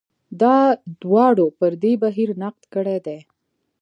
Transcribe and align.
دا 0.41 0.57
دواړو 1.01 1.45
پر 1.59 1.71
دې 1.83 1.93
بهیر 2.03 2.29
نقد 2.43 2.63
کړی 2.73 2.97
دی. 3.05 3.19